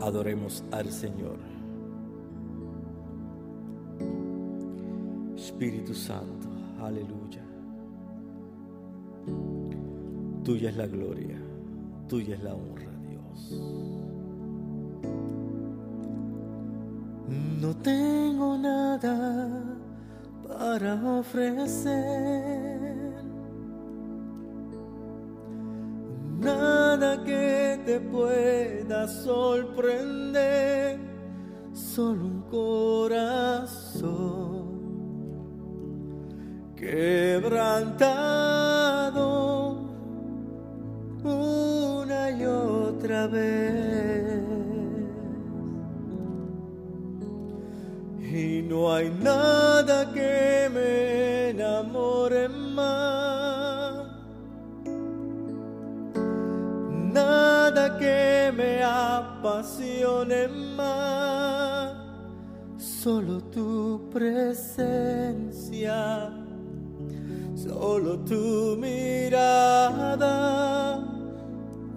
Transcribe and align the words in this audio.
Adoremos 0.00 0.64
al 0.70 0.90
Señor. 0.90 1.38
Espíritu 5.36 5.94
Santo, 5.94 6.48
aleluya. 6.80 7.42
Tuya 10.44 10.70
es 10.70 10.76
la 10.76 10.86
gloria, 10.86 11.36
tuya 12.08 12.36
es 12.36 12.42
la 12.42 12.54
honra, 12.54 12.90
Dios. 13.08 13.60
No 17.60 17.76
tengo 17.76 18.56
nada 18.56 19.62
para 20.46 21.18
ofrecer. 21.18 21.98
Nada 26.40 27.22
que 27.24 27.67
te 27.88 27.98
pueda 28.00 29.08
sorprender, 29.08 31.00
solo 31.72 32.22
un 32.26 32.42
corazón 32.42 33.88
quebrantado 36.76 37.78
una 41.24 42.30
y 42.30 42.44
otra 42.44 43.26
vez. 43.26 44.42
Y 48.20 48.60
no 48.68 48.92
hay 48.92 49.08
nada 49.08 50.12
que 50.12 50.68
me 50.74 51.48
enamore 51.52 52.50
más, 52.50 53.47
apasione 59.38 60.48
más, 60.76 61.94
solo 62.76 63.40
tu 63.40 64.10
presencia, 64.10 65.12
solo 67.54 68.18
tu 68.24 68.76
mirada 68.80 70.28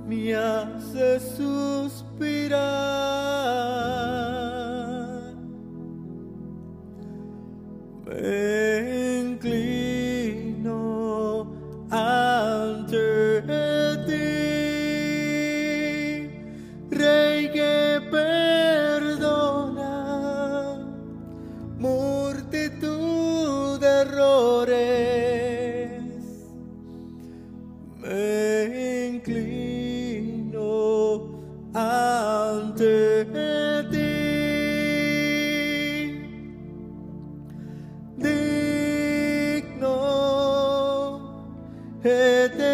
me 0.05 0.35
hace 0.35 1.19
suspirar. 1.19 2.61
Me 8.05 9.21
inclino 9.21 9.80
de 23.81 23.87
errores. 23.87 24.71
Me 27.97 29.09
inclino 29.15 30.69
ante 31.73 33.25
ti. 33.91 34.21
digno 38.23 39.97
eternamente, 42.03 42.70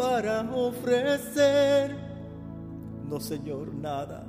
para 0.00 0.40
ofrecer. 0.52 1.94
No, 3.06 3.20
Señor, 3.20 3.74
nada. 3.74 4.24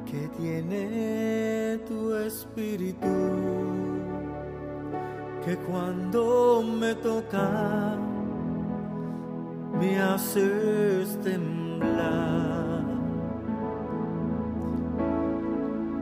Que 0.04 0.28
tiene 0.36 1.78
tu 1.88 2.14
espíritu 2.16 4.03
que 5.44 5.56
cuando 5.58 6.62
me 6.62 6.94
toca 6.94 7.98
me 9.78 10.00
haces 10.00 11.20
temblar. 11.22 12.82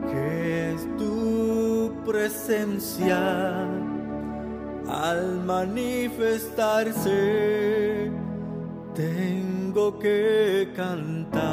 Que 0.09 0.73
es 0.73 0.87
tu 0.97 1.91
presencia 2.05 3.67
al 4.87 5.43
manifestarse 5.45 8.09
tengo 8.93 9.99
que 9.99 10.71
cantar. 10.75 11.43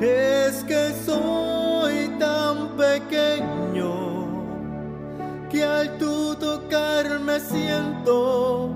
Es 0.00 0.62
que 0.64 0.92
soy 1.04 1.57
tocarme 6.68 7.40
siento 7.40 8.70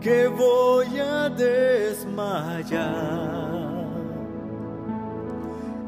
que 0.00 0.26
voy 0.26 0.98
a 0.98 1.28
desmayar. 1.28 2.76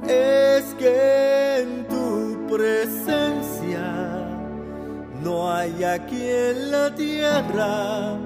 Es 0.06 0.74
que 0.74 1.60
en 1.60 1.86
tu 1.88 2.46
presencia 2.46 3.84
no 5.22 5.50
hay 5.52 5.84
aquí 5.84 6.22
en 6.22 6.70
la 6.70 6.94
tierra 6.94 8.16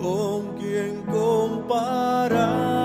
con 0.00 0.56
quien 0.58 1.02
comparar. 1.02 2.77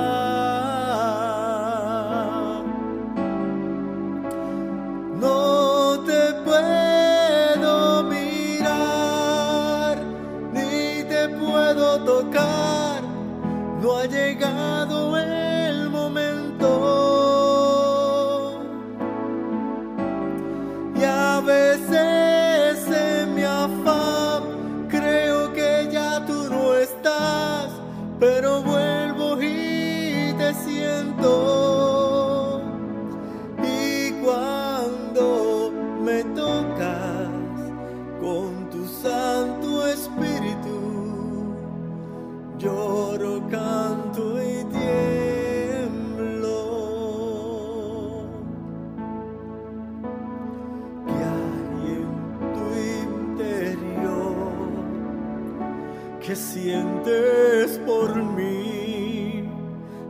Sientes 56.64 57.78
por 57.86 58.16
mí, 58.16 59.44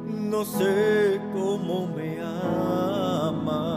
no 0.05 0.45
sé 0.45 1.19
cómo 1.33 1.87
me 1.87 2.21
amas. 2.21 3.71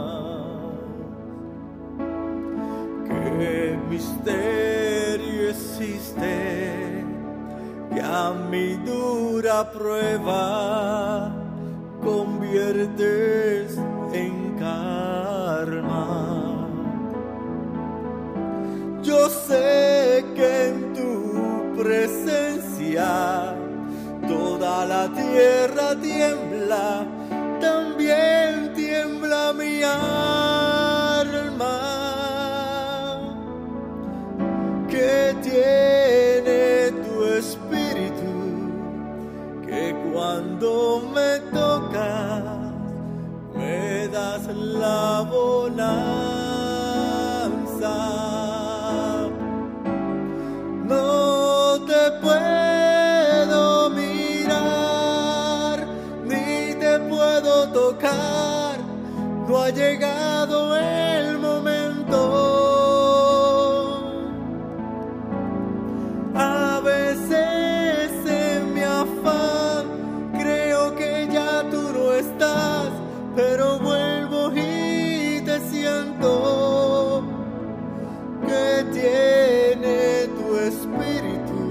Qué 3.07 3.79
misterio 3.89 5.49
existe 5.49 7.03
que 7.91 7.99
a 7.99 8.31
mi 8.51 8.75
dura 8.85 9.71
prueba 9.71 11.33
conviertes 12.03 13.75
en 14.13 14.55
karma. 14.59 16.05
Yo 19.01 19.29
sé 19.29 20.23
que 20.35 20.67
en 20.67 20.93
tu 20.93 21.81
presencia 21.81 22.36
toda 24.27 24.85
la 24.85 25.07
tierra 25.09 25.95
tiembla, 26.01 27.05
también 27.61 28.73
tiembla 28.75 29.53
mi 29.53 29.83
alma. 29.83 30.17
Que 34.89 35.35
tiene 35.43 35.76
ha 59.67 59.71
llegado 59.71 60.77
el 60.77 61.39
momento. 61.39 62.19
A 66.33 66.79
veces 66.79 68.11
en 68.25 68.73
mi 68.73 68.81
afán 68.81 70.31
creo 70.39 70.95
que 70.95 71.27
ya 71.29 71.63
tú 71.69 71.81
no 71.81 72.13
estás, 72.13 72.91
pero 73.35 73.77
vuelvo 73.79 74.51
y 74.55 75.41
te 75.41 75.59
siento 75.69 77.23
que 78.47 78.85
tiene 78.93 80.29
tu 80.37 80.55
espíritu, 80.59 81.61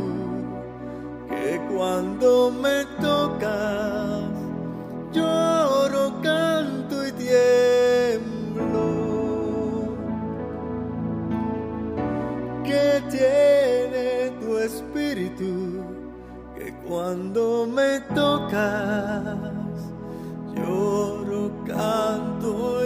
que 1.30 1.60
cuando 1.74 2.50
me 2.50 2.84
tocas 3.00 3.95
Cuando 17.16 17.66
me 17.66 17.98
tocas, 18.14 19.38
lloro, 20.54 21.50
canto 21.64 22.85